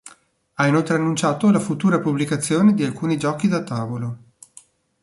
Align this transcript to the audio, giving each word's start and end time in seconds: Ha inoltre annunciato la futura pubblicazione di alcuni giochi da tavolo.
Ha 0.53 0.65
inoltre 0.65 0.95
annunciato 0.95 1.51
la 1.51 1.59
futura 1.59 1.99
pubblicazione 1.99 2.73
di 2.73 2.83
alcuni 2.83 3.19
giochi 3.19 3.47
da 3.47 3.61
tavolo. 3.61 4.17